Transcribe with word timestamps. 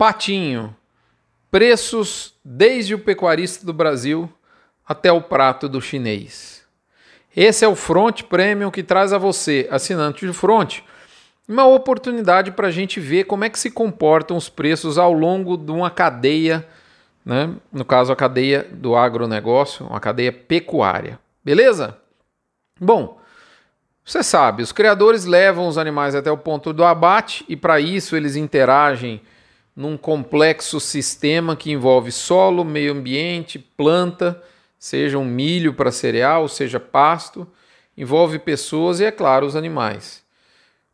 Patinho. 0.00 0.74
Preços 1.50 2.32
desde 2.42 2.94
o 2.94 2.98
pecuarista 2.98 3.66
do 3.66 3.72
Brasil 3.74 4.32
até 4.88 5.12
o 5.12 5.20
prato 5.20 5.68
do 5.68 5.78
chinês. 5.78 6.64
Esse 7.36 7.66
é 7.66 7.68
o 7.68 7.76
Front 7.76 8.22
Premium 8.22 8.70
que 8.70 8.82
traz 8.82 9.12
a 9.12 9.18
você, 9.18 9.68
assinante 9.70 10.26
de 10.26 10.32
Front, 10.32 10.78
uma 11.46 11.66
oportunidade 11.66 12.50
para 12.50 12.68
a 12.68 12.70
gente 12.70 12.98
ver 12.98 13.24
como 13.24 13.44
é 13.44 13.50
que 13.50 13.58
se 13.58 13.70
comportam 13.70 14.38
os 14.38 14.48
preços 14.48 14.96
ao 14.96 15.12
longo 15.12 15.54
de 15.58 15.70
uma 15.70 15.90
cadeia, 15.90 16.66
né? 17.22 17.54
no 17.70 17.84
caso 17.84 18.10
a 18.10 18.16
cadeia 18.16 18.66
do 18.72 18.96
agronegócio, 18.96 19.86
uma 19.86 20.00
cadeia 20.00 20.32
pecuária. 20.32 21.18
Beleza? 21.44 21.94
Bom, 22.80 23.20
você 24.02 24.22
sabe, 24.22 24.62
os 24.62 24.72
criadores 24.72 25.26
levam 25.26 25.68
os 25.68 25.76
animais 25.76 26.14
até 26.14 26.32
o 26.32 26.38
ponto 26.38 26.72
do 26.72 26.84
abate 26.84 27.44
e 27.46 27.54
para 27.54 27.78
isso 27.80 28.16
eles 28.16 28.34
interagem 28.34 29.20
num 29.74 29.96
complexo 29.96 30.80
sistema 30.80 31.56
que 31.56 31.70
envolve 31.70 32.12
solo, 32.12 32.64
meio 32.64 32.92
ambiente, 32.92 33.58
planta, 33.58 34.42
seja 34.78 35.18
um 35.18 35.24
milho 35.24 35.74
para 35.74 35.92
cereal, 35.92 36.48
seja 36.48 36.80
pasto, 36.80 37.46
envolve 37.96 38.38
pessoas 38.38 39.00
e, 39.00 39.04
é 39.04 39.10
claro, 39.10 39.46
os 39.46 39.56
animais. 39.56 40.22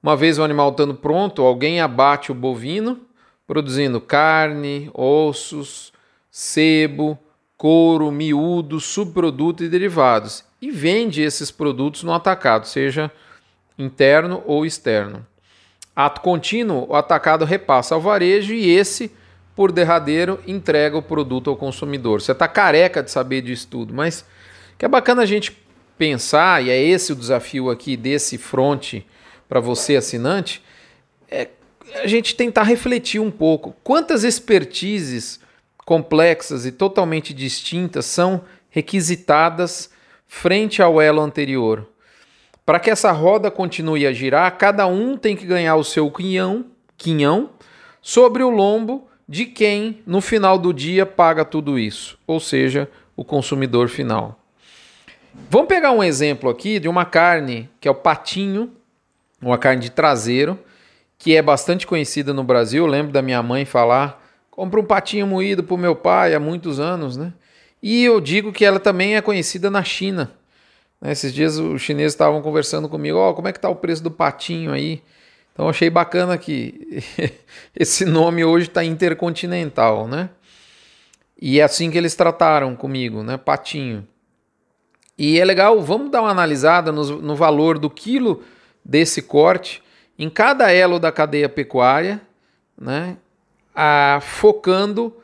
Uma 0.03 0.17
vez 0.17 0.39
o 0.39 0.43
animal 0.43 0.70
estando 0.70 0.95
pronto, 0.95 1.43
alguém 1.43 1.81
abate 1.81 2.31
o 2.31 2.34
bovino, 2.34 3.01
produzindo 3.47 4.01
carne, 4.01 4.91
ossos, 4.93 5.93
sebo, 6.31 7.19
couro, 7.56 8.11
miúdo, 8.11 8.79
subproduto 8.79 9.65
e 9.65 9.69
derivados 9.69 10.45
e 10.61 10.70
vende 10.70 11.23
esses 11.23 11.51
produtos 11.51 12.03
no 12.03 12.12
atacado, 12.12 12.67
seja 12.67 13.11
interno 13.79 14.43
ou 14.47 14.67
externo. 14.67 15.27
Ato 15.96 16.20
contínuo, 16.20 16.86
o 16.91 16.95
atacado 16.95 17.46
repassa 17.46 17.95
ao 17.95 18.00
varejo 18.02 18.52
e 18.52 18.68
esse, 18.68 19.10
por 19.55 19.73
derradeiro, 19.73 20.38
entrega 20.46 20.98
o 20.98 21.02
produto 21.02 21.48
ao 21.48 21.56
consumidor. 21.56 22.20
Você 22.20 22.33
está 22.33 22.47
careca 22.47 23.03
de 23.03 23.11
saber 23.11 23.41
disso 23.41 23.66
tudo, 23.66 23.94
mas 23.94 24.22
que 24.77 24.84
é 24.84 24.88
bacana 24.88 25.22
a 25.22 25.27
gente 25.27 25.56
pensar, 25.97 26.62
e 26.62 26.69
é 26.69 26.78
esse 26.78 27.12
o 27.12 27.16
desafio 27.16 27.70
aqui 27.70 27.97
desse 27.97 28.36
front 28.36 28.97
para 29.48 29.58
você 29.58 29.97
assinante, 29.97 30.62
é 31.30 31.48
a 31.94 32.06
gente 32.06 32.34
tentar 32.34 32.64
refletir 32.64 33.20
um 33.20 33.31
pouco 33.31 33.75
quantas 33.83 34.22
expertises 34.22 35.41
complexas 35.78 36.66
e 36.66 36.72
totalmente 36.72 37.33
distintas 37.33 38.05
são 38.05 38.44
requisitadas 38.69 39.88
frente 40.27 40.83
ao 40.83 41.00
elo 41.00 41.22
anterior. 41.22 41.88
Para 42.67 42.81
que 42.81 42.91
essa 42.91 43.12
roda 43.12 43.48
continue 43.48 44.05
a 44.09 44.12
girar, 44.12 44.59
cada 44.59 44.89
um 44.89 45.17
tem 45.17 45.36
que 45.36 45.47
ganhar 45.47 45.77
o 45.77 45.84
seu 45.84 46.11
quinhão, 46.11 46.67
quinhão 46.98 47.50
sobre 48.03 48.42
o 48.42 48.50
lombo 48.50 49.06
de 49.28 49.47
quem, 49.47 50.03
no 50.05 50.20
final 50.20 50.59
do 50.59 50.75
dia, 50.75 51.06
paga 51.06 51.44
tudo 51.44 51.78
isso, 51.78 52.19
ou 52.27 52.41
seja, 52.41 52.91
o 53.17 53.25
consumidor 53.25 53.89
final. 53.89 54.41
Vamos 55.48 55.69
pegar 55.69 55.92
um 55.92 56.03
exemplo 56.03 56.50
aqui 56.50 56.81
de 56.81 56.89
uma 56.89 57.05
carne 57.05 57.70
que 57.81 57.87
é 57.87 57.91
o 57.91 57.94
patinho, 57.94 58.72
uma 59.41 59.59
carne 59.59 59.83
de 59.83 59.91
traseiro, 59.91 60.59
que 61.17 61.37
é 61.37 61.42
bastante 61.42 61.87
conhecida 61.87 62.34
no 62.34 62.42
Brasil. 62.42 62.83
Eu 62.84 62.91
lembro 62.91 63.12
da 63.12 63.22
minha 63.22 63.42
mãe 63.44 63.64
falar: 63.64 64.20
compra 64.50 64.81
um 64.81 64.84
patinho 64.84 65.27
moído 65.27 65.62
para 65.62 65.75
o 65.75 65.78
meu 65.78 65.94
pai 65.94 66.34
há 66.34 66.41
muitos 66.41 66.81
anos, 66.81 67.17
né? 67.17 67.33
E 67.81 68.05
eu 68.05 68.20
digo 68.20 68.53
que 68.53 68.64
ela 68.64 68.81
também 68.81 69.14
é 69.14 69.20
conhecida 69.20 69.70
na 69.70 69.84
China. 69.84 70.33
Né, 71.00 71.12
esses 71.12 71.33
dias 71.33 71.58
os 71.58 71.83
chineses 71.83 72.12
estavam 72.12 72.42
conversando 72.42 72.89
comigo, 72.89 73.19
ó, 73.19 73.30
oh, 73.30 73.34
como 73.34 73.48
é 73.48 73.52
que 73.52 73.61
tá 73.61 73.69
o 73.69 73.77
preço 73.77 74.02
do 74.02 74.11
patinho 74.11 74.72
aí? 74.72 75.03
Então 75.53 75.69
achei 75.69 75.88
bacana 75.88 76.36
que 76.36 77.03
esse 77.75 78.05
nome 78.05 78.44
hoje 78.44 78.69
está 78.69 78.84
intercontinental, 78.84 80.06
né? 80.06 80.30
E 81.41 81.61
é 81.61 81.62
assim 81.62 81.91
que 81.91 81.98
eles 81.98 82.14
trataram 82.14 82.75
comigo, 82.75 83.22
né? 83.22 83.36
Patinho. 83.36 84.06
E 85.19 85.41
é 85.41 85.44
legal, 85.44 85.81
vamos 85.81 86.10
dar 86.10 86.22
uma 86.22 86.31
analisada 86.31 86.93
no, 86.93 87.22
no 87.22 87.34
valor 87.34 87.78
do 87.78 87.88
quilo 87.88 88.42
desse 88.84 89.22
corte 89.22 89.82
em 90.19 90.28
cada 90.28 90.71
elo 90.71 90.98
da 90.98 91.10
cadeia 91.10 91.48
pecuária, 91.48 92.21
né? 92.78 93.16
Ah, 93.75 94.19
focando 94.22 95.15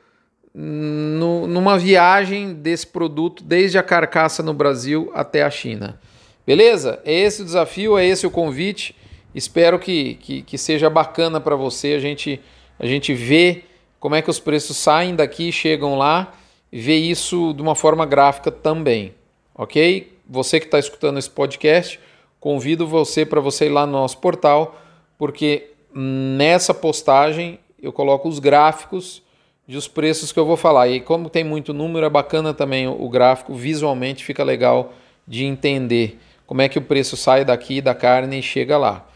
no, 0.55 1.47
numa 1.47 1.79
viagem 1.79 2.53
desse 2.55 2.87
produto 2.87 3.43
desde 3.43 3.79
a 3.79 3.83
carcaça 3.83 4.43
no 4.43 4.53
Brasil 4.53 5.11
até 5.15 5.43
a 5.43 5.51
China. 5.51 5.99
Beleza? 6.47 7.01
É 7.05 7.13
esse 7.13 7.43
o 7.43 7.45
desafio, 7.45 7.97
é 7.97 8.05
esse 8.05 8.27
o 8.27 8.31
convite. 8.31 8.95
Espero 9.35 9.79
que, 9.79 10.15
que, 10.15 10.43
que 10.43 10.59
seja 10.59 10.91
bacana 10.91 11.41
para 11.41 11.57
você. 11.57 11.95
A 11.95 11.99
gente, 11.99 12.41
a 12.79 12.87
gente 12.87 13.15
vê 13.15 13.65
como 13.99 14.15
é 14.15 14.23
que 14.23 14.31
os 14.31 14.41
preços 14.41 14.77
saem 14.77 15.15
daqui, 15.15 15.53
chegam 15.53 15.97
lá, 15.97 16.33
vê 16.71 16.97
isso 16.97 17.53
de 17.55 17.63
uma 17.63 17.75
forma 17.75 18.05
gráfica 18.05 18.51
também. 18.51 19.15
Ok? 19.55 20.13
Você 20.29 20.59
que 20.59 20.67
está 20.67 20.79
escutando 20.79 21.19
esse 21.19 21.31
podcast, 21.31 21.99
convido 22.41 22.87
você 22.87 23.25
para 23.25 23.41
você 23.41 23.67
ir 23.67 23.71
lá 23.71 23.87
no 23.87 23.93
nosso 23.93 24.19
portal, 24.19 24.81
porque 25.17 25.71
nessa 25.95 26.75
postagem 26.75 27.59
eu 27.81 27.93
coloco 27.93 28.29
os 28.29 28.39
gráficos 28.39 29.22
dos 29.67 29.89
preços 29.89 30.33
que 30.33 30.39
eu 30.39 30.47
vou 30.47 30.57
falar. 30.57 30.89
E 30.89 31.01
como 31.01 31.31
tem 31.31 31.45
muito 31.45 31.73
número, 31.73 32.07
é 32.07 32.11
bacana 32.11 32.53
também 32.53 32.87
o 32.87 33.09
gráfico, 33.09 33.55
visualmente 33.55 34.25
fica 34.25 34.43
legal 34.43 34.93
de 35.27 35.45
entender 35.45 36.19
como 36.47 36.63
é 36.63 36.69
que 36.69 36.79
o 36.79 36.83
preço 36.83 37.17
sai 37.17 37.45
daqui 37.45 37.81
da 37.81 37.95
carne 37.95 38.39
e 38.39 38.43
chega 38.43 38.77
lá. 38.77 39.07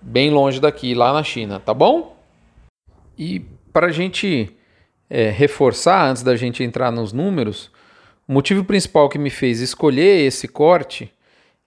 Bem 0.00 0.30
longe 0.30 0.60
daqui, 0.60 0.94
lá 0.94 1.12
na 1.12 1.22
China, 1.22 1.58
tá 1.58 1.72
bom? 1.72 2.16
E 3.18 3.40
para 3.72 3.86
a 3.86 3.92
gente 3.92 4.54
é, 5.08 5.30
reforçar, 5.30 6.08
antes 6.08 6.22
da 6.22 6.36
gente 6.36 6.62
entrar 6.62 6.90
nos 6.90 7.12
números, 7.12 7.70
o 8.28 8.32
motivo 8.32 8.64
principal 8.64 9.08
que 9.08 9.18
me 9.18 9.30
fez 9.30 9.60
escolher 9.60 10.24
esse 10.26 10.46
corte 10.46 11.12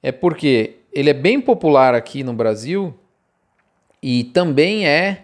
é 0.02 0.12
porque 0.12 0.76
ele 0.94 1.10
é 1.10 1.14
bem 1.14 1.42
popular 1.42 1.94
aqui 1.94 2.24
no 2.24 2.34
Brasil 2.34 2.94
e 4.02 4.24
também 4.24 4.88
é 4.88 5.24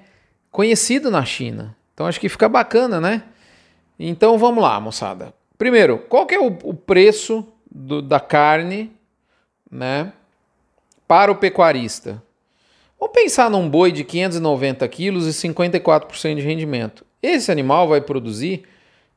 conhecido 0.52 1.10
na 1.10 1.24
China. 1.24 1.76
Então 1.94 2.08
acho 2.08 2.20
que 2.20 2.30
fica 2.30 2.50
bacana, 2.50 3.00
né? 3.00 3.24
Então 4.00 4.38
vamos 4.38 4.64
lá, 4.64 4.80
moçada. 4.80 5.34
Primeiro, 5.58 5.98
qual 5.98 6.26
que 6.26 6.36
é 6.36 6.40
o, 6.40 6.48
o 6.64 6.74
preço 6.74 7.46
do, 7.70 8.02
da 8.02 8.20
carne, 8.20 8.92
né, 9.70 10.14
para 11.08 11.32
o 11.32 11.36
pecuarista? 11.36 12.22
Vamos 13.00 13.14
pensar 13.14 13.50
num 13.50 13.70
boi 13.70 13.92
de 13.92 14.04
590 14.04 14.88
quilos 14.88 15.28
e 15.28 15.30
54% 15.30 16.36
de 16.36 16.42
rendimento. 16.42 17.06
Esse 17.22 17.52
animal 17.52 17.88
vai 17.88 18.02
produzir 18.02 18.64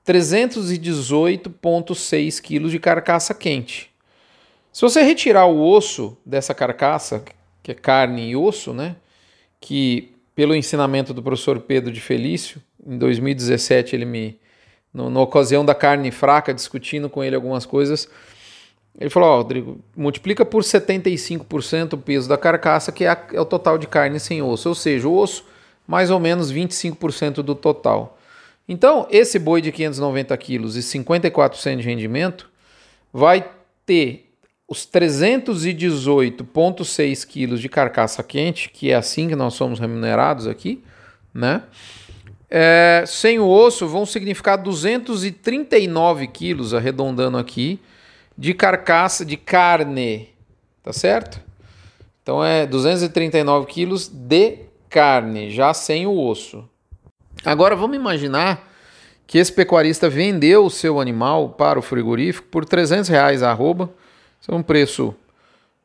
318,6 0.06 2.40
quilos 2.40 2.70
de 2.70 2.78
carcaça 2.78 3.34
quente. 3.34 3.90
Se 4.72 4.82
você 4.82 5.02
retirar 5.02 5.46
o 5.46 5.60
osso 5.60 6.16
dessa 6.24 6.54
carcaça, 6.54 7.24
que 7.62 7.72
é 7.72 7.74
carne 7.74 8.28
e 8.28 8.36
osso, 8.36 8.74
né, 8.74 8.96
que 9.60 10.12
pelo 10.34 10.54
ensinamento 10.54 11.14
do 11.14 11.22
professor 11.22 11.60
Pedro 11.60 11.90
de 11.90 12.00
Felício, 12.00 12.60
em 12.86 12.98
2017 12.98 13.96
ele 13.96 14.04
me, 14.04 14.38
no, 14.92 15.20
ocasião 15.20 15.64
da 15.64 15.74
carne 15.74 16.10
fraca, 16.10 16.54
discutindo 16.54 17.10
com 17.10 17.24
ele 17.24 17.34
algumas 17.34 17.66
coisas, 17.66 18.08
ele 18.98 19.10
falou, 19.10 19.30
oh, 19.30 19.36
Rodrigo, 19.38 19.80
multiplica 19.94 20.44
por 20.44 20.62
75% 20.62 21.94
o 21.94 21.98
peso 21.98 22.28
da 22.28 22.38
carcaça, 22.38 22.90
que 22.90 23.04
é, 23.04 23.08
a, 23.08 23.26
é, 23.32 23.40
o 23.40 23.44
total 23.44 23.76
de 23.76 23.86
carne 23.86 24.18
sem 24.18 24.40
osso, 24.40 24.70
ou 24.70 24.74
seja, 24.74 25.06
o 25.06 25.14
osso 25.14 25.44
mais 25.86 26.10
ou 26.10 26.18
menos 26.18 26.50
25% 26.52 27.42
do 27.42 27.54
total. 27.54 28.18
Então, 28.68 29.06
esse 29.10 29.38
boi 29.38 29.60
de 29.60 29.70
590 29.70 30.36
quilos 30.38 30.76
e 30.76 30.80
54% 30.80 31.76
de 31.76 31.82
rendimento 31.82 32.48
vai 33.12 33.48
ter 33.84 34.32
os 34.66 34.86
318,6 34.86 37.24
quilos 37.24 37.60
de 37.60 37.68
carcaça 37.68 38.24
quente, 38.24 38.70
que 38.70 38.90
é 38.90 38.96
assim 38.96 39.28
que 39.28 39.36
nós 39.36 39.54
somos 39.54 39.78
remunerados 39.78 40.48
aqui, 40.48 40.82
né? 41.32 41.62
É, 42.48 43.04
sem 43.06 43.38
o 43.38 43.48
osso 43.48 43.88
vão 43.88 44.06
significar 44.06 44.56
239 44.56 46.28
quilos, 46.28 46.72
arredondando 46.72 47.38
aqui, 47.38 47.80
de 48.38 48.54
carcaça 48.54 49.24
de 49.24 49.36
carne, 49.36 50.28
tá 50.82 50.92
certo? 50.92 51.40
Então 52.22 52.44
é 52.44 52.66
239 52.66 53.66
quilos 53.66 54.08
de 54.08 54.58
carne, 54.88 55.50
já 55.50 55.74
sem 55.74 56.06
o 56.06 56.18
osso. 56.18 56.68
Agora 57.44 57.74
vamos 57.74 57.96
imaginar 57.96 58.68
que 59.26 59.38
esse 59.38 59.52
pecuarista 59.52 60.08
vendeu 60.08 60.64
o 60.64 60.70
seu 60.70 61.00
animal 61.00 61.50
para 61.50 61.78
o 61.78 61.82
frigorífico 61.82 62.46
por 62.48 62.64
300 62.64 63.08
reais 63.08 63.42
a 63.42 63.50
arroba, 63.50 63.90
isso 64.40 64.52
é 64.52 64.54
um 64.54 64.62
preço, 64.62 65.14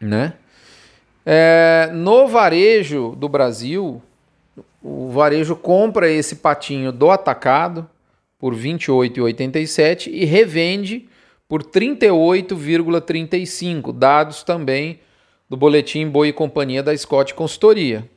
né? 0.00 0.32
É, 1.26 1.90
no 1.92 2.26
varejo 2.26 3.14
do 3.18 3.28
Brasil, 3.28 4.00
o 4.82 5.10
varejo 5.10 5.54
compra 5.54 6.10
esse 6.10 6.36
patinho 6.36 6.90
do 6.90 7.10
atacado 7.10 7.86
por 8.38 8.54
R$ 8.54 8.62
28,87 8.62 10.08
e 10.10 10.24
revende 10.24 11.06
por 11.46 11.60
R$ 11.60 11.68
38,35, 11.98 13.92
dados 13.92 14.42
também 14.42 15.00
do 15.50 15.56
boletim 15.58 16.08
Boi 16.08 16.28
e 16.28 16.32
Companhia 16.32 16.82
da 16.82 16.96
Scott 16.96 17.34
Consultoria. 17.34 18.08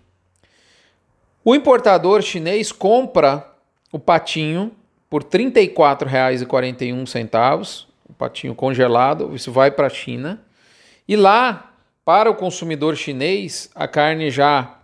O 1.45 1.53
importador 1.53 2.21
chinês 2.21 2.71
compra 2.71 3.45
o 3.91 3.99
patinho 3.99 4.71
por 5.09 5.23
R$ 5.23 5.29
34,41, 5.29 7.85
o 8.09 8.13
patinho 8.13 8.55
congelado, 8.55 9.35
isso 9.35 9.51
vai 9.51 9.69
para 9.69 9.87
a 9.87 9.89
China. 9.89 10.41
E 11.05 11.17
lá, 11.17 11.73
para 12.05 12.31
o 12.31 12.35
consumidor 12.35 12.95
chinês, 12.95 13.69
a 13.75 13.89
carne 13.89 14.31
já 14.31 14.79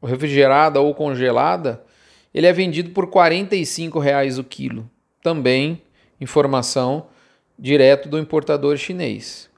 refrigerada 0.00 0.80
ou 0.80 0.94
congelada, 0.94 1.82
ele 2.32 2.46
é 2.46 2.52
vendido 2.52 2.90
por 2.90 3.06
R$ 3.06 3.10
45,00 3.10 4.38
o 4.38 4.44
quilo. 4.44 4.88
Também 5.20 5.82
informação 6.20 7.08
direto 7.58 8.08
do 8.08 8.18
importador 8.18 8.76
chinês. 8.76 9.50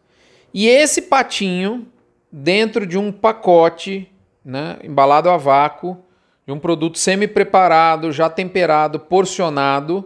E 0.55 0.67
esse 0.67 1.03
patinho, 1.03 1.87
dentro 2.33 2.87
de 2.87 2.97
um 2.97 3.13
pacote, 3.13 4.11
né, 4.43 4.79
embalado 4.83 5.29
a 5.29 5.37
vácuo, 5.37 6.03
de 6.47 6.53
um 6.53 6.59
produto 6.59 6.99
semi-preparado, 6.99 8.13
já 8.13 8.29
temperado, 8.29 8.99
porcionado, 8.99 9.97
ou 9.97 10.05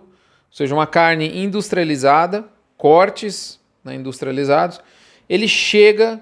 seja, 0.50 0.74
uma 0.74 0.86
carne 0.86 1.38
industrializada, 1.38 2.44
cortes 2.76 3.60
né, 3.82 3.94
industrializados, 3.94 4.80
ele 5.28 5.48
chega 5.48 6.20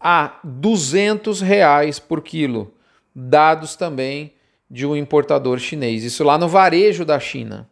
a 0.00 0.38
200 0.44 1.40
reais 1.40 1.98
por 1.98 2.22
quilo 2.22 2.72
dados 3.14 3.74
também 3.74 4.32
de 4.70 4.86
um 4.86 4.94
importador 4.94 5.58
chinês. 5.58 6.04
Isso 6.04 6.22
lá 6.22 6.38
no 6.38 6.46
varejo 6.46 7.04
da 7.04 7.18
China. 7.18 7.68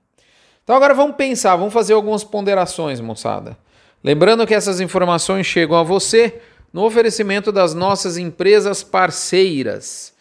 Então 0.64 0.74
agora 0.74 0.94
vamos 0.94 1.16
pensar, 1.16 1.54
vamos 1.54 1.72
fazer 1.72 1.92
algumas 1.92 2.24
ponderações, 2.24 3.00
moçada. 3.00 3.56
Lembrando 4.02 4.46
que 4.46 4.54
essas 4.54 4.80
informações 4.80 5.46
chegam 5.46 5.76
a 5.76 5.82
você 5.82 6.40
no 6.72 6.84
oferecimento 6.84 7.52
das 7.52 7.74
nossas 7.74 8.16
empresas 8.16 8.82
parceiras: 8.82 10.12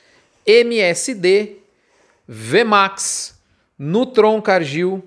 MSD, 0.45 1.57
Vmax, 2.27 3.39
Nutron 3.77 4.41
Cargill, 4.41 5.03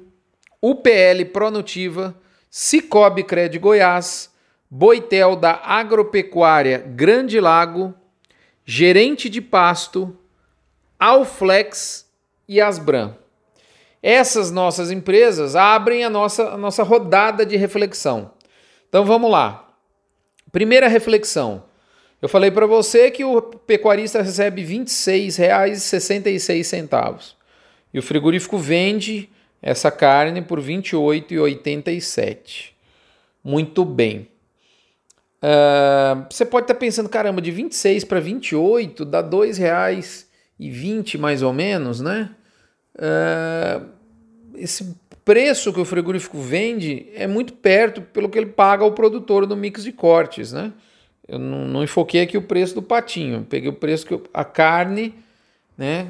UPL 0.60 1.24
Pronutiva, 1.32 2.14
Cicobi 2.50 3.22
Cred 3.22 3.58
Goiás, 3.58 4.30
Boitel 4.70 5.36
da 5.36 5.60
Agropecuária 5.64 6.78
Grande 6.78 7.40
Lago, 7.40 7.94
Gerente 8.64 9.28
de 9.28 9.40
Pasto, 9.40 10.16
Alflex 10.98 12.06
e 12.46 12.60
Asbran. 12.60 13.14
Essas 14.02 14.50
nossas 14.50 14.90
empresas 14.90 15.56
abrem 15.56 16.04
a 16.04 16.10
nossa, 16.10 16.50
a 16.50 16.56
nossa 16.56 16.82
rodada 16.82 17.44
de 17.46 17.56
reflexão. 17.56 18.32
Então 18.88 19.04
vamos 19.04 19.30
lá. 19.30 19.68
Primeira 20.52 20.88
reflexão. 20.88 21.67
Eu 22.20 22.28
falei 22.28 22.50
para 22.50 22.66
você 22.66 23.12
que 23.12 23.24
o 23.24 23.40
pecuarista 23.40 24.20
recebe 24.22 24.62
R$ 24.62 24.78
26,66 24.78 27.34
e 27.94 27.98
o 27.98 28.02
frigorífico 28.02 28.58
vende 28.58 29.30
essa 29.62 29.90
carne 29.90 30.42
por 30.42 30.58
R$ 30.58 30.76
28,87. 30.78 32.72
Muito 33.42 33.82
bem. 33.84 34.28
Uh, 35.40 36.26
você 36.28 36.44
pode 36.44 36.64
estar 36.64 36.74
pensando, 36.74 37.08
caramba, 37.08 37.40
de 37.40 37.52
26 37.52 38.02
para 38.04 38.18
28 38.18 39.04
dá 39.04 39.20
R$ 39.20 39.28
2,20 39.28 41.18
mais 41.18 41.42
ou 41.42 41.52
menos, 41.52 42.00
né? 42.00 42.30
Uh, 42.96 43.86
esse 44.56 44.96
preço 45.24 45.72
que 45.72 45.78
o 45.78 45.84
frigorífico 45.84 46.40
vende 46.40 47.06
é 47.14 47.28
muito 47.28 47.52
perto 47.52 48.02
pelo 48.02 48.28
que 48.28 48.36
ele 48.36 48.46
paga 48.46 48.82
ao 48.82 48.90
produtor 48.90 49.46
do 49.46 49.56
mix 49.56 49.84
de 49.84 49.92
cortes, 49.92 50.52
né? 50.52 50.72
Eu 51.28 51.38
não, 51.38 51.66
não 51.66 51.84
enfoquei 51.84 52.22
aqui 52.22 52.38
o 52.38 52.42
preço 52.42 52.74
do 52.74 52.82
patinho, 52.82 53.46
peguei 53.48 53.68
o 53.68 53.74
preço 53.74 54.06
que 54.06 54.18
a 54.32 54.44
carne, 54.44 55.14
né, 55.76 56.08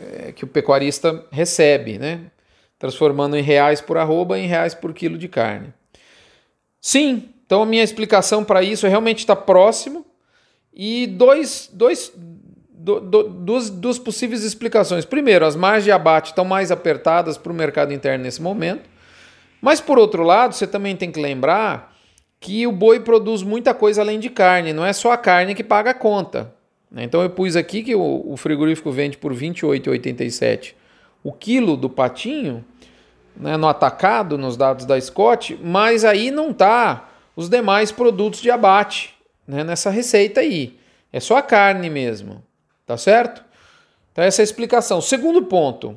é, 0.00 0.32
que 0.32 0.44
o 0.44 0.48
pecuarista 0.48 1.24
recebe, 1.30 1.98
né? 1.98 2.22
Transformando 2.78 3.36
em 3.36 3.42
reais 3.42 3.80
por 3.80 3.98
arroba 3.98 4.38
em 4.38 4.46
reais 4.46 4.74
por 4.74 4.94
quilo 4.94 5.18
de 5.18 5.28
carne. 5.28 5.74
Sim, 6.80 7.28
então 7.44 7.62
a 7.62 7.66
minha 7.66 7.82
explicação 7.82 8.42
para 8.42 8.62
isso 8.62 8.86
é 8.86 8.88
realmente 8.88 9.18
estar 9.18 9.36
próximo 9.36 10.06
e 10.72 11.06
dois, 11.08 11.68
dois, 11.72 12.12
do, 12.16 13.00
do, 13.00 13.22
duas 13.70 13.98
possíveis 13.98 14.44
explicações. 14.44 15.04
Primeiro, 15.04 15.44
as 15.44 15.56
margens 15.56 15.84
de 15.84 15.90
abate 15.90 16.30
estão 16.30 16.44
mais 16.44 16.70
apertadas 16.70 17.36
para 17.36 17.52
o 17.52 17.54
mercado 17.54 17.92
interno 17.92 18.24
nesse 18.24 18.40
momento. 18.40 18.88
Mas 19.60 19.80
por 19.80 19.98
outro 19.98 20.22
lado, 20.22 20.54
você 20.54 20.66
também 20.66 20.94
tem 20.94 21.10
que 21.10 21.20
lembrar 21.20 21.97
que 22.40 22.66
o 22.66 22.72
boi 22.72 23.00
produz 23.00 23.42
muita 23.42 23.74
coisa 23.74 24.02
além 24.02 24.20
de 24.20 24.30
carne, 24.30 24.72
não 24.72 24.84
é 24.84 24.92
só 24.92 25.12
a 25.12 25.16
carne 25.16 25.54
que 25.54 25.64
paga 25.64 25.90
a 25.90 25.94
conta. 25.94 26.52
Né? 26.90 27.04
Então 27.04 27.22
eu 27.22 27.30
pus 27.30 27.56
aqui 27.56 27.82
que 27.82 27.94
o, 27.94 28.36
frigorífico 28.36 28.90
vende 28.90 29.16
por 29.16 29.32
R$ 29.32 29.50
28,87 29.50 30.74
o 31.22 31.32
quilo 31.32 31.76
do 31.76 31.90
patinho, 31.90 32.64
né, 33.36 33.56
no 33.56 33.68
atacado, 33.68 34.38
nos 34.38 34.56
dados 34.56 34.84
da 34.84 35.00
Scott, 35.00 35.58
mas 35.62 36.04
aí 36.04 36.30
não 36.30 36.50
está 36.50 37.08
os 37.34 37.48
demais 37.48 37.92
produtos 37.92 38.40
de 38.40 38.50
abate 38.50 39.14
né, 39.46 39.64
nessa 39.64 39.90
receita 39.90 40.40
aí. 40.40 40.78
É 41.12 41.20
só 41.20 41.36
a 41.36 41.42
carne 41.42 41.90
mesmo, 41.90 42.42
tá 42.86 42.96
certo? 42.96 43.44
Então, 44.12 44.24
essa 44.24 44.40
é 44.40 44.42
a 44.42 44.44
explicação. 44.44 45.00
Segundo 45.00 45.42
ponto, 45.42 45.96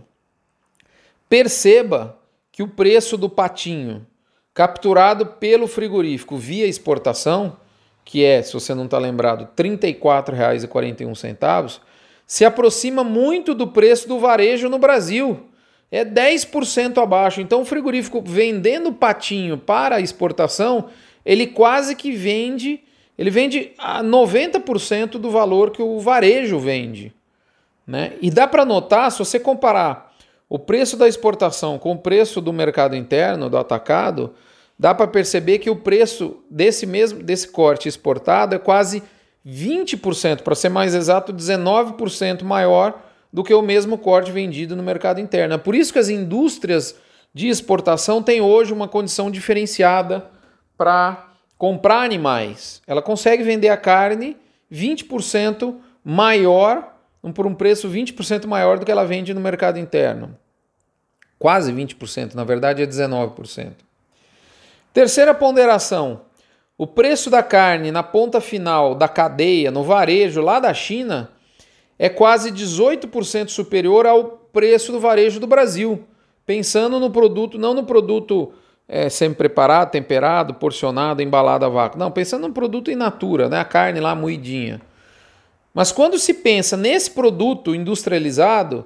perceba 1.27 2.17
que 2.51 2.61
o 2.61 2.67
preço 2.67 3.17
do 3.17 3.29
patinho 3.29 4.05
capturado 4.53 5.25
pelo 5.25 5.67
frigorífico 5.67 6.37
via 6.37 6.67
exportação, 6.67 7.57
que 8.03 8.23
é, 8.23 8.41
se 8.41 8.53
você 8.53 8.73
não 8.73 8.85
está 8.85 8.97
lembrado, 8.97 9.47
R$ 9.57 9.63
34,41, 9.63 11.79
se 12.25 12.45
aproxima 12.45 13.03
muito 13.03 13.53
do 13.53 13.67
preço 13.67 14.07
do 14.07 14.19
varejo 14.19 14.69
no 14.69 14.79
Brasil. 14.79 15.47
É 15.91 16.05
10% 16.05 17.01
abaixo. 17.01 17.41
Então, 17.41 17.61
o 17.61 17.65
frigorífico 17.65 18.23
vendendo 18.25 18.93
patinho 18.93 19.57
para 19.57 19.99
exportação, 19.99 20.87
ele 21.25 21.47
quase 21.47 21.95
que 21.95 22.11
vende, 22.11 22.81
ele 23.17 23.29
vende 23.29 23.73
a 23.77 24.01
90% 24.01 25.11
do 25.11 25.29
valor 25.29 25.71
que 25.71 25.81
o 25.81 25.99
varejo 25.99 26.57
vende. 26.57 27.13
Né? 27.85 28.13
E 28.21 28.31
dá 28.31 28.47
para 28.47 28.63
notar, 28.63 29.11
se 29.11 29.19
você 29.19 29.37
comparar 29.37 30.10
o 30.51 30.59
preço 30.59 30.97
da 30.97 31.07
exportação 31.07 31.79
com 31.79 31.93
o 31.93 31.97
preço 31.97 32.41
do 32.41 32.51
mercado 32.51 32.93
interno, 32.93 33.49
do 33.49 33.57
atacado, 33.57 34.33
dá 34.77 34.93
para 34.93 35.07
perceber 35.07 35.59
que 35.59 35.69
o 35.69 35.77
preço 35.77 36.43
desse 36.49 36.85
mesmo 36.85 37.23
desse 37.23 37.47
corte 37.47 37.87
exportado 37.87 38.53
é 38.53 38.59
quase 38.59 39.01
20%, 39.47 40.41
para 40.41 40.53
ser 40.53 40.67
mais 40.67 40.93
exato, 40.93 41.33
19% 41.33 42.43
maior 42.43 43.01
do 43.31 43.45
que 43.45 43.53
o 43.53 43.61
mesmo 43.61 43.97
corte 43.97 44.29
vendido 44.29 44.75
no 44.75 44.83
mercado 44.83 45.21
interno. 45.21 45.53
É 45.53 45.57
por 45.57 45.73
isso 45.73 45.93
que 45.93 45.99
as 45.99 46.09
indústrias 46.09 46.97
de 47.33 47.47
exportação 47.47 48.21
têm 48.21 48.41
hoje 48.41 48.73
uma 48.73 48.89
condição 48.89 49.31
diferenciada 49.31 50.29
para 50.77 51.29
comprar 51.57 52.01
animais. 52.01 52.81
Ela 52.85 53.01
consegue 53.01 53.41
vender 53.41 53.69
a 53.69 53.77
carne 53.77 54.35
20% 54.69 55.75
maior, 56.03 56.93
por 57.33 57.47
um 57.47 57.55
preço 57.55 57.87
20% 57.87 58.47
maior 58.47 58.77
do 58.77 58.85
que 58.85 58.91
ela 58.91 59.05
vende 59.05 59.33
no 59.33 59.39
mercado 59.39 59.79
interno. 59.79 60.40
Quase 61.41 61.73
20%, 61.73 62.35
na 62.35 62.43
verdade 62.43 62.83
é 62.83 62.85
19%. 62.85 63.71
Terceira 64.93 65.33
ponderação: 65.33 66.21
o 66.77 66.85
preço 66.85 67.31
da 67.31 67.41
carne 67.41 67.91
na 67.91 68.03
ponta 68.03 68.39
final 68.39 68.93
da 68.93 69.07
cadeia, 69.07 69.71
no 69.71 69.83
varejo 69.83 70.39
lá 70.39 70.59
da 70.59 70.71
China, 70.71 71.31
é 71.97 72.07
quase 72.09 72.51
18% 72.51 73.49
superior 73.49 74.05
ao 74.05 74.23
preço 74.53 74.91
do 74.91 74.99
varejo 74.99 75.39
do 75.39 75.47
Brasil. 75.47 76.03
Pensando 76.45 76.99
no 76.99 77.09
produto, 77.09 77.57
não 77.57 77.73
no 77.73 77.85
produto 77.85 78.53
é, 78.87 79.09
semi-preparado, 79.09 79.89
temperado, 79.89 80.53
porcionado, 80.53 81.23
embalado 81.23 81.65
a 81.65 81.69
vácuo. 81.69 81.97
Não, 81.97 82.11
pensando 82.11 82.47
no 82.47 82.53
produto 82.53 82.91
in 82.91 82.95
natura, 82.95 83.49
né? 83.49 83.59
a 83.59 83.65
carne 83.65 83.99
lá 83.99 84.13
moidinha. 84.13 84.79
Mas 85.73 85.91
quando 85.91 86.19
se 86.19 86.35
pensa 86.35 86.77
nesse 86.77 87.09
produto 87.09 87.73
industrializado, 87.73 88.85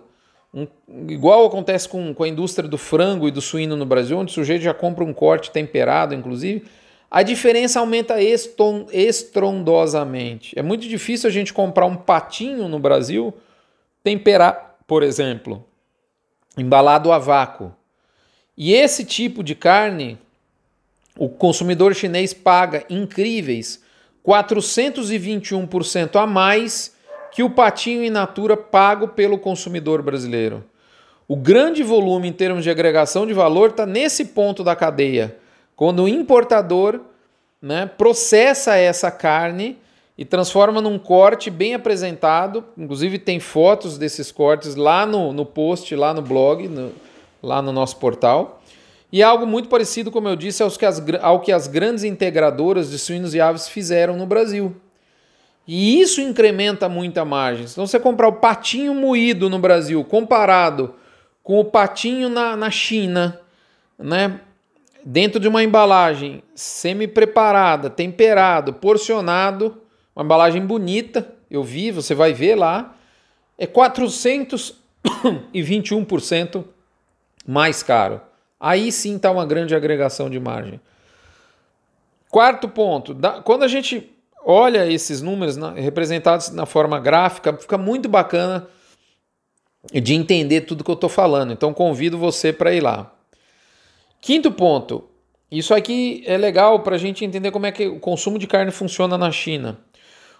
um, 0.55 0.67
igual 1.09 1.45
acontece 1.45 1.89
com, 1.89 2.13
com 2.13 2.23
a 2.23 2.27
indústria 2.27 2.69
do 2.69 2.77
frango 2.77 3.27
e 3.27 3.31
do 3.31 3.41
suíno 3.41 3.75
no 3.75 3.85
Brasil, 3.85 4.17
onde 4.17 4.31
o 4.31 4.33
sujeito 4.33 4.61
já 4.61 4.73
compra 4.73 5.03
um 5.03 5.13
corte 5.13 5.51
temperado, 5.51 6.15
inclusive, 6.15 6.63
a 7.11 7.21
diferença 7.21 7.81
aumenta 7.81 8.15
estrondosamente. 8.21 10.57
É 10.57 10.63
muito 10.63 10.87
difícil 10.87 11.29
a 11.29 11.33
gente 11.33 11.51
comprar 11.53 11.85
um 11.85 11.97
patinho 11.97 12.69
no 12.69 12.79
Brasil 12.79 13.33
temperar, 14.01 14.77
por 14.87 15.03
exemplo, 15.03 15.65
embalado 16.57 17.11
a 17.11 17.19
vácuo. 17.19 17.75
E 18.57 18.73
esse 18.73 19.03
tipo 19.03 19.43
de 19.43 19.55
carne, 19.55 20.17
o 21.17 21.27
consumidor 21.27 21.93
chinês 21.93 22.33
paga 22.33 22.85
incríveis 22.89 23.83
421% 24.25 26.15
a 26.15 26.25
mais 26.25 26.94
que 27.35 27.43
o 27.43 27.49
patinho 27.49 28.01
in 28.01 28.09
natura 28.09 28.55
pago 28.55 29.09
pelo 29.09 29.37
consumidor 29.37 30.01
brasileiro. 30.01 30.63
O 31.27 31.35
grande 31.35 31.83
volume 31.83 32.29
em 32.29 32.31
termos 32.31 32.63
de 32.63 32.69
agregação 32.69 33.27
de 33.27 33.33
valor 33.33 33.71
está 33.71 33.85
nesse 33.85 34.23
ponto 34.27 34.63
da 34.63 34.73
cadeia, 34.73 35.35
quando 35.75 36.03
o 36.03 36.07
importador 36.07 37.01
né, 37.61 37.91
processa 37.97 38.77
essa 38.77 39.11
carne 39.11 39.77
e 40.17 40.23
transforma 40.23 40.79
num 40.79 40.97
corte 40.97 41.49
bem 41.49 41.73
apresentado. 41.73 42.63
Inclusive, 42.77 43.19
tem 43.19 43.37
fotos 43.41 43.97
desses 43.97 44.31
cortes 44.31 44.77
lá 44.77 45.05
no, 45.05 45.33
no 45.33 45.45
post, 45.45 45.93
lá 45.93 46.13
no 46.13 46.21
blog, 46.21 46.69
no, 46.69 46.93
lá 47.43 47.61
no 47.61 47.73
nosso 47.73 47.97
portal. 47.97 48.61
E 49.11 49.21
é 49.21 49.25
algo 49.25 49.45
muito 49.45 49.67
parecido, 49.67 50.09
como 50.09 50.29
eu 50.29 50.37
disse, 50.37 50.63
aos 50.63 50.77
que 50.77 50.85
as, 50.85 51.03
ao 51.21 51.41
que 51.41 51.51
as 51.51 51.67
grandes 51.67 52.05
integradoras 52.05 52.89
de 52.89 52.97
suínos 52.97 53.35
e 53.35 53.41
aves 53.41 53.67
fizeram 53.67 54.15
no 54.15 54.25
Brasil. 54.25 54.73
E 55.67 55.99
isso 55.99 56.21
incrementa 56.21 56.87
muito 56.87 57.17
a 57.17 57.25
margem. 57.25 57.65
Então, 57.65 57.87
você 57.87 57.99
comprar 57.99 58.27
o 58.27 58.33
patinho 58.33 58.93
moído 58.93 59.49
no 59.49 59.59
Brasil 59.59 60.03
comparado 60.03 60.95
com 61.43 61.59
o 61.59 61.65
patinho 61.65 62.29
na, 62.29 62.55
na 62.55 62.69
China, 62.69 63.39
né? 63.97 64.39
dentro 65.05 65.39
de 65.39 65.47
uma 65.47 65.63
embalagem 65.63 66.43
semi-preparada, 66.55 67.91
temperado, 67.91 68.73
porcionado, 68.73 69.79
uma 70.15 70.25
embalagem 70.25 70.65
bonita, 70.65 71.31
eu 71.49 71.63
vi, 71.63 71.89
você 71.91 72.13
vai 72.15 72.33
ver 72.33 72.55
lá, 72.55 72.95
é 73.55 73.67
421% 73.67 76.65
mais 77.45 77.83
caro. 77.83 78.19
Aí 78.59 78.91
sim 78.91 79.17
está 79.17 79.29
uma 79.29 79.45
grande 79.45 79.75
agregação 79.75 80.27
de 80.27 80.39
margem. 80.39 80.81
Quarto 82.29 82.67
ponto, 82.67 83.15
quando 83.43 83.61
a 83.61 83.67
gente 83.67 84.11
olha 84.45 84.89
esses 84.89 85.23
números 85.23 85.57
representados 85.75 86.51
na 86.51 86.67
forma 86.67 86.99
gráfica, 86.99 87.57
fica 87.57 87.77
muito 87.77 88.07
bacana 88.07 88.67
de 89.91 90.13
entender 90.13 90.61
tudo 90.61 90.83
que 90.83 90.91
eu 90.91 90.95
estou 90.95 91.09
falando. 91.09 91.51
Então 91.51 91.73
convido 91.73 92.17
você 92.17 92.53
para 92.53 92.73
ir 92.73 92.81
lá. 92.81 93.11
Quinto 94.21 94.51
ponto, 94.51 95.03
isso 95.51 95.73
aqui 95.73 96.23
é 96.25 96.37
legal 96.37 96.81
para 96.81 96.95
a 96.95 96.99
gente 96.99 97.25
entender 97.25 97.51
como 97.51 97.65
é 97.65 97.71
que 97.71 97.87
o 97.87 97.99
consumo 97.99 98.37
de 98.37 98.47
carne 98.47 98.71
funciona 98.71 99.17
na 99.17 99.31
China. 99.31 99.79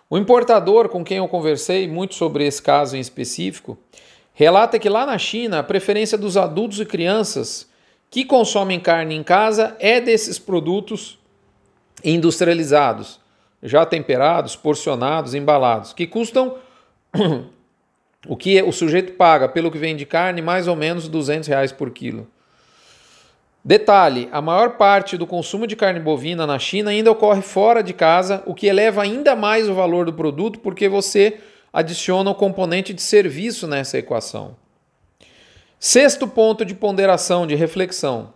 O 0.08 0.18
importador 0.18 0.88
com 0.90 1.04
quem 1.04 1.18
eu 1.18 1.28
conversei 1.28 1.88
muito 1.88 2.14
sobre 2.14 2.46
esse 2.46 2.62
caso 2.62 2.96
em 2.96 3.00
específico 3.00 3.78
relata 4.34 4.78
que 4.78 4.90
lá 4.90 5.06
na 5.06 5.18
China 5.18 5.60
a 5.60 5.64
preferência 5.64 6.18
dos 6.18 6.38
adultos 6.38 6.80
e 6.80 6.86
crianças 6.86 7.68
que 8.12 8.24
consomem 8.24 8.80
carne 8.80 9.16
em 9.16 9.24
casa 9.24 9.76
é 9.80 10.00
desses 10.00 10.38
produtos 10.38 11.18
industrializados, 12.04 13.20
já 13.62 13.86
temperados, 13.86 14.56
porcionados, 14.56 15.34
embalados, 15.34 15.94
que 15.94 16.06
custam 16.06 16.58
o 18.28 18.36
que 18.36 18.62
o 18.62 18.72
sujeito 18.72 19.14
paga 19.14 19.50
pelo 19.50 19.72
que 19.72 19.78
vende 19.78 20.06
carne 20.06 20.42
mais 20.42 20.68
ou 20.68 20.76
menos 20.76 21.08
200 21.08 21.48
reais 21.48 21.72
por 21.72 21.92
quilo. 21.92 22.28
Detalhe: 23.64 24.30
a 24.32 24.42
maior 24.42 24.78
parte 24.78 25.18
do 25.18 25.26
consumo 25.26 25.66
de 25.66 25.76
carne 25.76 26.00
bovina 26.00 26.46
na 26.46 26.60
China 26.60 26.92
ainda 26.92 27.12
ocorre 27.12 27.42
fora 27.42 27.82
de 27.82 27.94
casa, 27.94 28.44
o 28.46 28.54
que 28.54 28.68
eleva 28.68 29.02
ainda 29.02 29.36
mais 29.36 29.68
o 29.68 29.74
valor 29.74 30.06
do 30.06 30.14
produto 30.14 30.60
porque 30.60 30.88
você 30.88 31.40
adiciona 31.74 32.30
o 32.30 32.36
componente 32.36 32.94
de 32.94 33.02
serviço 33.02 33.68
nessa 33.68 33.98
equação. 33.98 34.56
Sexto 35.80 36.28
ponto 36.28 36.64
de 36.64 36.74
ponderação, 36.74 37.46
de 37.46 37.56
reflexão. 37.56 38.34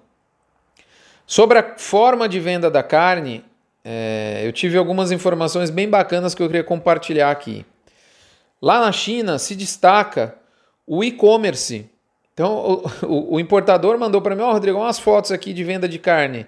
Sobre 1.26 1.60
a 1.60 1.76
forma 1.78 2.28
de 2.28 2.40
venda 2.40 2.70
da 2.70 2.82
carne, 2.82 3.46
é, 3.90 4.42
eu 4.46 4.52
tive 4.52 4.78
algumas 4.78 5.12
informações 5.12 5.70
bem 5.70 5.90
bacanas 5.90 6.36
que 6.36 6.44
eu 6.44 6.48
queria 6.48 6.64
compartilhar 6.64 7.32
aqui. 7.32 7.66
Lá 8.62 8.80
na 8.80 8.92
China 8.92 9.40
se 9.40 9.56
destaca 9.56 10.36
o 10.86 11.04
e-commerce 11.04 11.90
então 12.40 12.54
o, 12.56 13.06
o, 13.06 13.36
o 13.36 13.40
importador 13.40 14.00
mandou 14.00 14.22
para 14.22 14.34
mim, 14.34 14.42
ó, 14.42 14.50
oh, 14.50 14.54
Rodrigo, 14.54 14.80
umas 14.80 14.98
fotos 14.98 15.30
aqui 15.30 15.52
de 15.52 15.62
venda 15.62 15.90
de 15.90 16.00
carne. 16.00 16.48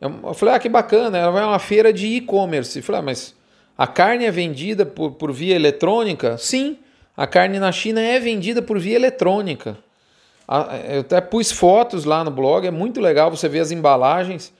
Eu 0.00 0.32
falei, 0.34 0.54
ah, 0.54 0.58
que 0.60 0.68
bacana, 0.68 1.18
ela 1.18 1.32
vai 1.32 1.42
uma 1.42 1.58
feira 1.58 1.92
de 1.92 2.06
e-commerce. 2.06 2.80
Falei, 2.80 3.00
ah, 3.00 3.02
mas 3.02 3.34
a 3.76 3.88
carne 3.88 4.24
é 4.24 4.30
vendida 4.30 4.86
por, 4.86 5.10
por 5.12 5.32
via 5.32 5.56
eletrônica? 5.56 6.38
Sim, 6.38 6.78
a 7.16 7.26
carne 7.26 7.58
na 7.58 7.72
China 7.72 8.00
é 8.00 8.20
vendida 8.20 8.62
por 8.62 8.78
via 8.78 8.94
eletrônica. 8.94 9.76
Eu 10.88 11.00
até 11.00 11.20
pus 11.20 11.50
fotos 11.50 12.04
lá 12.04 12.22
no 12.22 12.30
blog, 12.30 12.64
é 12.64 12.70
muito 12.70 13.00
legal 13.00 13.28
você 13.28 13.48
ver 13.48 13.58
as 13.58 13.72
embalagens. 13.72 14.52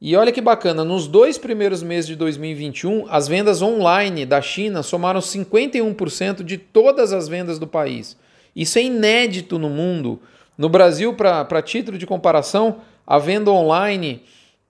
E 0.00 0.16
olha 0.16 0.32
que 0.32 0.40
bacana, 0.40 0.84
nos 0.84 1.06
dois 1.06 1.38
primeiros 1.38 1.82
meses 1.82 2.06
de 2.06 2.16
2021, 2.16 3.06
as 3.08 3.26
vendas 3.26 3.62
online 3.62 4.26
da 4.26 4.42
China 4.42 4.82
somaram 4.82 5.20
51% 5.20 6.42
de 6.42 6.58
todas 6.58 7.12
as 7.12 7.28
vendas 7.28 7.58
do 7.58 7.66
país. 7.66 8.16
Isso 8.54 8.78
é 8.78 8.82
inédito 8.82 9.58
no 9.58 9.70
mundo. 9.70 10.20
No 10.58 10.68
Brasil, 10.68 11.14
para 11.14 11.62
título 11.62 11.96
de 11.96 12.06
comparação, 12.06 12.76
a 13.06 13.18
venda 13.18 13.50
online 13.50 14.22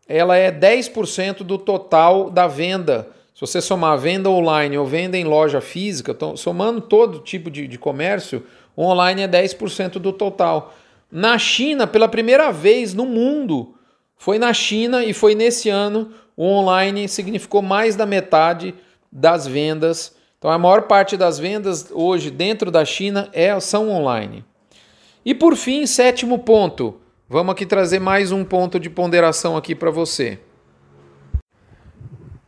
ela 0.07 0.37
é 0.37 0.52
10% 0.52 1.38
do 1.38 1.59
total 1.59 2.31
da 2.31 2.47
venda. 2.47 3.09
Se 3.35 3.40
você 3.40 3.61
somar 3.61 3.99
venda 3.99 4.31
online 4.31 4.78
ou 4.78 4.87
venda 4.87 5.16
em 5.16 5.25
loja 5.25 5.61
física, 5.61 6.12
então, 6.12 6.37
somando 6.37 6.81
todo 6.81 7.19
tipo 7.19 7.50
de, 7.50 7.66
de 7.66 7.78
comércio, 7.78 8.45
o 8.76 8.85
online 8.85 9.23
é 9.23 9.28
10% 9.28 9.93
do 9.93 10.12
total. 10.12 10.75
Na 11.11 11.38
China, 11.38 11.87
pela 11.87 12.09
primeira 12.09 12.50
vez 12.52 12.95
no 12.95 13.07
mundo, 13.07 13.74
foi 14.16 14.38
na 14.38 14.52
China 14.52 15.04
e 15.04 15.12
foi 15.12 15.35
nesse 15.35 15.68
ano, 15.68 16.12
o 16.37 16.44
online 16.44 17.09
significou 17.09 17.62
mais 17.62 17.97
da 17.97 18.06
metade 18.06 18.75
das 19.11 19.47
vendas 19.47 20.14
então 20.44 20.52
a 20.52 20.59
maior 20.59 20.83
parte 20.83 21.16
das 21.16 21.38
vendas 21.38 21.90
hoje 21.90 22.30
dentro 22.30 22.71
da 22.71 22.85
China 22.85 23.30
é, 23.33 23.59
são 23.61 23.88
online. 23.88 24.44
E 25.25 25.35
por 25.35 25.56
fim, 25.56 25.87
sétimo 25.87 26.38
ponto. 26.38 27.00
Vamos 27.26 27.52
aqui 27.52 27.64
trazer 27.64 27.99
mais 27.99 28.30
um 28.30 28.44
ponto 28.44 28.78
de 28.78 28.90
ponderação 28.90 29.56
aqui 29.56 29.75
para 29.75 29.90
você. 29.90 30.38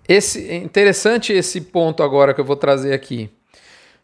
Esse, 0.06 0.46
é 0.46 0.56
interessante 0.56 1.32
esse 1.32 1.58
ponto 1.58 2.02
agora 2.02 2.34
que 2.34 2.40
eu 2.42 2.44
vou 2.44 2.54
trazer 2.54 2.92
aqui. 2.92 3.30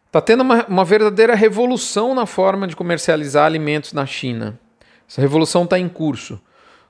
Está 0.07 0.19
tendo 0.19 0.41
uma, 0.41 0.65
uma 0.65 0.83
verdadeira 0.83 1.35
revolução 1.35 2.15
na 2.15 2.25
forma 2.25 2.65
de 2.65 2.75
comercializar 2.75 3.45
alimentos 3.45 3.93
na 3.93 4.07
China. 4.07 4.59
Essa 5.07 5.21
revolução 5.21 5.65
está 5.65 5.77
em 5.77 5.87
curso. 5.87 6.41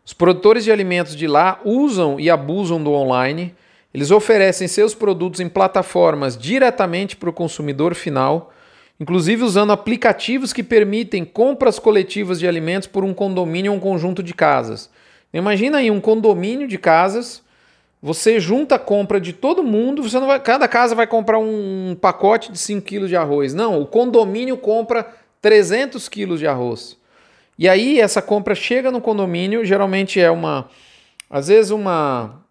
Os 0.05 0.13
produtores 0.13 0.63
de 0.63 0.72
alimentos 0.72 1.15
de 1.15 1.27
lá 1.27 1.60
usam 1.63 2.19
e 2.19 2.29
abusam 2.29 2.83
do 2.83 2.91
online 2.91 3.55
eles 3.93 4.10
oferecem 4.10 4.67
seus 4.67 4.95
produtos 4.95 5.39
em 5.39 5.48
plataformas 5.48 6.36
diretamente 6.36 7.15
para 7.15 7.29
o 7.29 7.33
consumidor 7.33 7.93
final 7.93 8.51
inclusive 9.00 9.43
usando 9.43 9.72
aplicativos 9.72 10.53
que 10.53 10.63
permitem 10.63 11.25
compras 11.25 11.79
coletivas 11.79 12.39
de 12.39 12.48
alimentos 12.48 12.88
por 12.88 13.03
um 13.03 13.13
condomínio 13.13 13.72
ou 13.72 13.77
um 13.77 13.81
conjunto 13.81 14.22
de 14.22 14.33
casas. 14.33 14.89
Imagina 15.33 15.79
aí 15.79 15.89
um 15.89 16.00
condomínio 16.00 16.67
de 16.67 16.77
casas, 16.77 17.41
você 18.01 18.39
junta 18.39 18.75
a 18.75 18.79
compra 18.79 19.19
de 19.19 19.33
todo 19.33 19.63
mundo, 19.63 20.03
você 20.03 20.19
não 20.19 20.27
vai, 20.27 20.39
cada 20.39 20.67
casa 20.67 20.93
vai 20.93 21.07
comprar 21.07 21.39
um 21.39 21.98
pacote 22.00 22.51
de 22.51 22.57
5 22.57 22.86
quilos 22.86 23.10
de 23.10 23.15
arroz. 23.15 23.53
Não, 23.53 23.81
o 23.81 23.86
condomínio 23.86 24.57
compra 24.57 25.07
300 25.41 26.07
quilos 26.07 26.39
de 26.39 26.48
arroz. 26.48 26.98
E 27.57 27.69
aí 27.69 28.00
essa 28.00 28.22
compra 28.22 28.55
chega 28.55 28.91
no 28.91 29.00
condomínio, 29.00 29.63
geralmente 29.63 30.19
é 30.19 30.31
uma, 30.31 30.67
às 31.29 31.48
vezes 31.48 31.72
uma, 31.72 32.41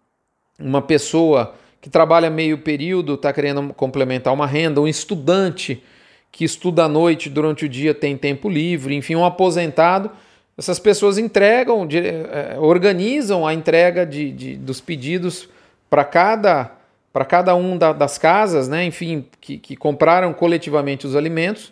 uma 0.59 0.81
pessoa 0.81 1.55
que 1.81 1.89
trabalha 1.89 2.29
meio 2.29 2.59
período, 2.59 3.15
está 3.15 3.33
querendo 3.33 3.73
complementar 3.73 4.33
uma 4.33 4.47
renda, 4.47 4.79
um 4.79 4.87
estudante 4.87 5.83
que 6.31 6.45
estuda 6.45 6.85
à 6.85 6.87
noite, 6.87 7.29
durante 7.29 7.65
o 7.65 7.69
dia 7.69 7.93
tem 7.93 8.17
tempo 8.17 8.49
livre, 8.49 8.95
enfim, 8.95 9.15
um 9.15 9.25
aposentado. 9.25 10.09
Essas 10.57 10.79
pessoas 10.79 11.17
entregam, 11.17 11.87
eh, 11.91 12.55
organizam 12.57 13.45
a 13.45 13.53
entrega 13.53 14.05
de, 14.05 14.31
de 14.31 14.55
dos 14.55 14.79
pedidos 14.79 15.49
para 15.89 16.03
cada, 16.03 16.71
para 17.11 17.25
cada 17.25 17.55
um 17.55 17.77
da, 17.77 17.91
das 17.91 18.17
casas, 18.17 18.67
né? 18.67 18.83
enfim, 18.85 19.25
que, 19.41 19.57
que 19.57 19.75
compraram 19.75 20.33
coletivamente 20.33 21.05
os 21.05 21.15
alimentos. 21.15 21.71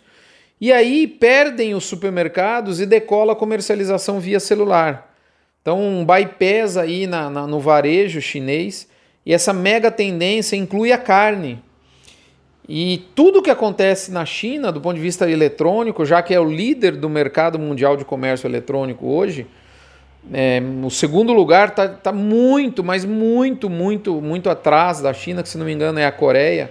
E 0.62 0.72
aí 0.72 1.08
perdem 1.08 1.74
os 1.74 1.84
supermercados 1.84 2.80
e 2.80 2.86
decola 2.86 3.32
a 3.32 3.34
comercialização 3.34 4.20
via 4.20 4.38
celular. 4.38 5.12
Então, 5.60 5.80
um 5.80 6.06
bypass 6.06 6.76
aí 6.76 7.04
na, 7.04 7.28
na, 7.28 7.48
no 7.48 7.58
varejo 7.58 8.20
chinês 8.20 8.86
e 9.26 9.34
essa 9.34 9.52
mega 9.52 9.90
tendência 9.90 10.54
inclui 10.54 10.92
a 10.92 10.98
carne. 10.98 11.60
E 12.68 13.04
tudo 13.12 13.42
que 13.42 13.50
acontece 13.50 14.12
na 14.12 14.24
China, 14.24 14.70
do 14.70 14.80
ponto 14.80 14.94
de 14.94 15.02
vista 15.02 15.28
eletrônico, 15.28 16.06
já 16.06 16.22
que 16.22 16.32
é 16.32 16.38
o 16.38 16.48
líder 16.48 16.94
do 16.94 17.10
mercado 17.10 17.58
mundial 17.58 17.96
de 17.96 18.04
comércio 18.04 18.46
eletrônico 18.46 19.04
hoje, 19.04 19.48
é, 20.32 20.62
o 20.84 20.90
segundo 20.90 21.32
lugar 21.32 21.70
está 21.70 21.88
tá 21.88 22.12
muito, 22.12 22.84
mas 22.84 23.04
muito, 23.04 23.68
muito, 23.68 24.20
muito 24.20 24.48
atrás 24.48 25.00
da 25.00 25.12
China, 25.12 25.42
que 25.42 25.48
se 25.48 25.58
não 25.58 25.66
me 25.66 25.72
engano 25.72 25.98
é 25.98 26.06
a 26.06 26.12
Coreia. 26.12 26.70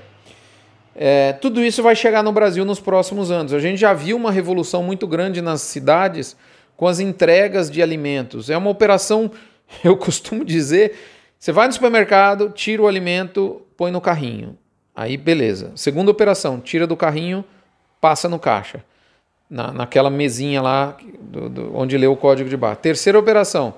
É, 0.95 1.33
tudo 1.33 1.63
isso 1.63 1.81
vai 1.81 1.95
chegar 1.95 2.23
no 2.23 2.31
Brasil 2.31 2.65
nos 2.65 2.79
próximos 2.79 3.31
anos. 3.31 3.53
A 3.53 3.59
gente 3.59 3.79
já 3.79 3.93
viu 3.93 4.17
uma 4.17 4.31
revolução 4.31 4.83
muito 4.83 5.07
grande 5.07 5.41
nas 5.41 5.61
cidades 5.61 6.35
com 6.75 6.87
as 6.87 6.99
entregas 6.99 7.69
de 7.69 7.81
alimentos. 7.81 8.49
É 8.49 8.57
uma 8.57 8.69
operação, 8.69 9.31
eu 9.83 9.95
costumo 9.95 10.43
dizer, 10.43 10.97
você 11.39 11.51
vai 11.51 11.67
no 11.67 11.73
supermercado, 11.73 12.49
tira 12.49 12.81
o 12.81 12.87
alimento, 12.87 13.61
põe 13.77 13.91
no 13.91 14.01
carrinho. 14.01 14.57
Aí, 14.95 15.15
beleza. 15.15 15.71
Segunda 15.75 16.11
operação, 16.11 16.59
tira 16.59 16.85
do 16.85 16.97
carrinho, 16.97 17.43
passa 17.99 18.27
no 18.27 18.37
caixa. 18.37 18.83
Na, 19.49 19.71
naquela 19.71 20.09
mesinha 20.09 20.61
lá 20.61 20.97
do, 21.19 21.49
do, 21.49 21.77
onde 21.77 21.97
lê 21.97 22.07
o 22.07 22.15
código 22.15 22.49
de 22.49 22.55
barra. 22.55 22.75
Terceira 22.75 23.19
operação, 23.19 23.73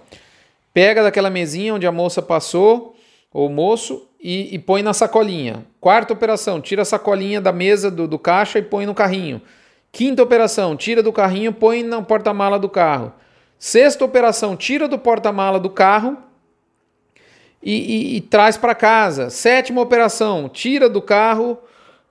pega 0.73 1.01
daquela 1.01 1.29
mesinha 1.29 1.73
onde 1.73 1.87
a 1.87 1.91
moça 1.91 2.21
passou, 2.21 2.95
ou 3.31 3.47
o 3.47 3.49
moço, 3.49 4.07
e, 4.23 4.55
e, 4.55 4.59
põe 4.59 4.81
na 4.81 4.93
sacolinha. 4.93 5.65
Quarta 5.81 6.13
operação, 6.13 6.61
tira 6.61 6.83
a 6.83 6.85
sacolinha 6.85 7.41
da 7.41 7.51
mesa 7.51 7.91
do, 7.91 8.07
do 8.07 8.17
caixa 8.17 8.57
e 8.57 8.61
põe 8.61 8.85
no 8.85 8.95
carrinho. 8.95 9.41
Quinta 9.91 10.23
operação, 10.23 10.77
tira 10.77 11.03
do 11.03 11.11
carrinho, 11.11 11.51
põe 11.51 11.83
no 11.83 12.01
porta-mala 12.01 12.57
do 12.57 12.69
carro. 12.69 13.11
Sexta 13.59 14.05
operação, 14.05 14.55
tira 14.55 14.87
do 14.87 14.97
porta-mala 14.97 15.59
do 15.59 15.69
carro 15.69 16.17
e, 17.61 17.73
e, 17.73 18.15
e 18.15 18.21
traz 18.21 18.55
para 18.55 18.73
casa. 18.73 19.29
Sétima 19.29 19.81
operação, 19.81 20.47
tira 20.47 20.87
do 20.87 21.01
carro, 21.01 21.57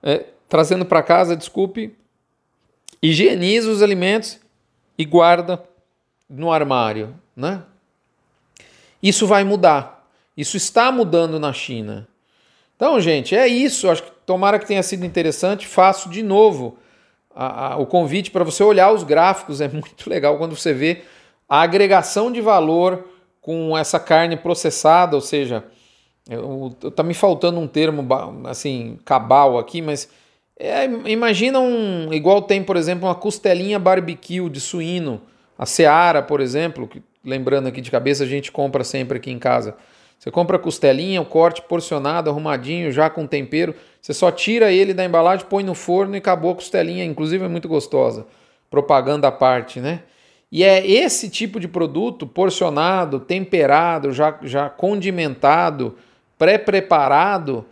é, 0.03 0.25
trazendo 0.47 0.85
para 0.85 1.01
casa, 1.01 1.35
desculpe, 1.35 1.95
higieniza 3.01 3.71
os 3.71 3.81
alimentos 3.81 4.39
e 4.97 5.03
guarda 5.03 5.63
no 6.29 6.51
armário, 6.51 7.15
né? 7.35 7.63
Isso 9.01 9.25
vai 9.27 9.43
mudar. 9.43 9.92
Isso 10.35 10.57
está 10.57 10.91
mudando 10.91 11.39
na 11.39 11.53
China. 11.53 12.07
Então, 12.75 12.99
gente, 12.99 13.35
é 13.35 13.47
isso. 13.47 13.89
Acho 13.89 14.03
que 14.03 14.11
tomara 14.25 14.59
que 14.59 14.65
tenha 14.65 14.83
sido 14.83 15.05
interessante. 15.05 15.67
Faço 15.67 16.09
de 16.09 16.23
novo 16.23 16.77
a, 17.35 17.73
a, 17.73 17.77
o 17.77 17.85
convite 17.85 18.31
para 18.31 18.43
você 18.43 18.63
olhar 18.63 18.91
os 18.91 19.03
gráficos. 19.03 19.61
É 19.61 19.67
muito 19.69 20.09
legal 20.09 20.37
quando 20.37 20.55
você 20.55 20.73
vê 20.73 21.01
a 21.47 21.61
agregação 21.61 22.31
de 22.31 22.41
valor 22.41 23.07
com 23.41 23.77
essa 23.77 23.99
carne 23.99 24.37
processada, 24.37 25.15
ou 25.15 25.21
seja, 25.21 25.65
está 26.83 27.03
me 27.03 27.13
faltando 27.13 27.59
um 27.59 27.67
termo 27.67 28.07
assim 28.45 28.97
cabal 29.03 29.57
aqui, 29.57 29.81
mas 29.81 30.09
é, 30.57 30.85
imagina 30.85 31.59
um 31.59 32.13
igual 32.13 32.41
tem, 32.41 32.63
por 32.63 32.77
exemplo, 32.77 33.07
uma 33.07 33.15
costelinha 33.15 33.77
barbecue 33.77 34.49
de 34.49 34.61
suíno, 34.61 35.21
a 35.57 35.65
Seara, 35.65 36.21
por 36.21 36.39
exemplo, 36.39 36.87
que, 36.87 37.03
lembrando 37.23 37.67
aqui 37.67 37.81
de 37.81 37.91
cabeça 37.91 38.23
a 38.23 38.27
gente 38.27 38.51
compra 38.51 38.83
sempre 38.83 39.17
aqui 39.17 39.29
em 39.29 39.39
casa. 39.39 39.75
Você 40.23 40.31
compra 40.31 40.57
costelinha, 40.57 41.21
o 41.21 41.25
corte 41.25 41.61
porcionado, 41.61 42.29
arrumadinho, 42.29 42.93
já 42.93 43.09
com 43.09 43.27
tempero. 43.27 43.75
Você 44.01 44.13
só 44.13 44.31
tira 44.31 44.71
ele 44.71 44.93
da 44.93 45.03
embalagem, 45.03 45.45
põe 45.49 45.65
no 45.65 45.75
forno 45.75 46.15
e 46.15 46.19
acabou 46.19 46.51
a 46.51 46.55
costelinha. 46.55 47.03
Inclusive 47.03 47.43
é 47.43 47.47
muito 47.49 47.67
gostosa. 47.67 48.25
Propaganda 48.71 49.27
à 49.27 49.31
parte, 49.33 49.81
né? 49.81 50.03
E 50.49 50.63
é 50.63 50.87
esse 50.87 51.29
tipo 51.29 51.59
de 51.59 51.67
produto 51.67 52.25
porcionado, 52.25 53.19
temperado, 53.19 54.13
já, 54.13 54.39
já 54.43 54.69
condimentado, 54.69 55.97
pré-preparado, 56.37 57.65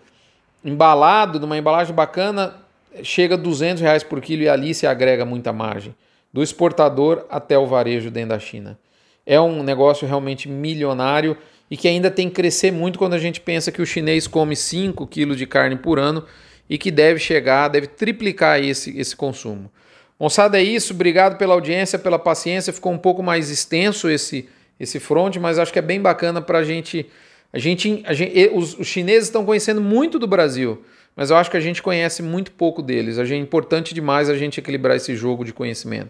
embalado 0.61 1.39
numa 1.39 1.57
embalagem 1.57 1.95
bacana, 1.95 2.55
chega 3.01 3.35
a 3.35 3.37
200 3.37 3.81
reais 3.81 4.03
por 4.03 4.19
quilo 4.19 4.43
e 4.43 4.49
ali 4.49 4.73
se 4.73 4.85
agrega 4.85 5.23
muita 5.23 5.53
margem. 5.53 5.95
Do 6.33 6.43
exportador 6.43 7.25
até 7.29 7.57
o 7.57 7.65
varejo 7.65 8.11
dentro 8.11 8.31
da 8.31 8.39
China. 8.39 8.77
É 9.25 9.39
um 9.39 9.63
negócio 9.63 10.05
realmente 10.05 10.49
milionário 10.49 11.37
e 11.71 11.77
que 11.77 11.87
ainda 11.87 12.11
tem 12.11 12.27
que 12.27 12.35
crescer 12.35 12.69
muito 12.69 12.99
quando 12.99 13.13
a 13.13 13.17
gente 13.17 13.39
pensa 13.39 13.71
que 13.71 13.81
o 13.81 13.85
chinês 13.85 14.27
come 14.27 14.57
5 14.57 15.07
quilos 15.07 15.37
de 15.37 15.47
carne 15.47 15.77
por 15.77 15.97
ano 15.97 16.25
e 16.69 16.77
que 16.77 16.91
deve 16.91 17.17
chegar, 17.17 17.69
deve 17.69 17.87
triplicar 17.87 18.61
esse, 18.61 18.99
esse 18.99 19.15
consumo. 19.15 19.71
Moçada, 20.19 20.59
é 20.59 20.63
isso. 20.63 20.93
Obrigado 20.93 21.37
pela 21.37 21.53
audiência, 21.53 21.97
pela 21.97 22.19
paciência. 22.19 22.73
Ficou 22.73 22.91
um 22.91 22.97
pouco 22.97 23.23
mais 23.23 23.49
extenso 23.49 24.09
esse, 24.09 24.49
esse 24.77 24.99
front, 24.99 25.37
mas 25.37 25.57
acho 25.57 25.71
que 25.71 25.79
é 25.79 25.81
bem 25.81 26.01
bacana 26.01 26.41
para 26.41 26.59
a 26.59 26.63
gente. 26.63 27.07
A 27.53 27.57
gente, 27.57 28.03
a 28.05 28.13
gente 28.13 28.51
os, 28.53 28.77
os, 28.77 28.87
chineses 28.87 29.29
estão 29.29 29.45
conhecendo 29.45 29.81
muito 29.81 30.19
do 30.19 30.27
Brasil, 30.27 30.83
mas 31.15 31.31
eu 31.31 31.37
acho 31.37 31.49
que 31.49 31.57
a 31.57 31.61
gente 31.61 31.81
conhece 31.81 32.21
muito 32.21 32.51
pouco 32.51 32.81
deles. 32.81 33.17
É 33.17 33.35
importante 33.35 33.93
demais 33.93 34.29
a 34.29 34.37
gente 34.37 34.59
equilibrar 34.59 34.95
esse 34.95 35.15
jogo 35.15 35.43
de 35.43 35.53
conhecimento. 35.53 36.09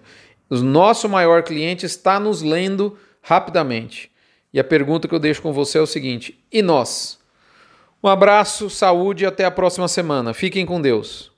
O 0.50 0.58
nosso 0.58 1.08
maior 1.08 1.44
cliente 1.44 1.86
está 1.86 2.20
nos 2.20 2.42
lendo 2.42 2.98
rapidamente. 3.22 4.11
E 4.54 4.60
a 4.60 4.64
pergunta 4.64 5.08
que 5.08 5.16
eu 5.16 5.20
deixo 5.20 5.42
com 5.42 5.54
você 5.54 5.78
é 5.78 5.82
o 5.82 5.88
seguinte: 5.88 6.40
e 6.52 6.62
nós? 6.62 7.20
Um 8.04 8.08
abraço, 8.08 8.70
saúde 8.70 9.24
e 9.24 9.28
até 9.28 9.46
a 9.46 9.52
próxima 9.52 9.88
semana. 9.88 10.34
Fiquem 10.34 10.66
com 10.66 10.82
Deus. 10.82 11.31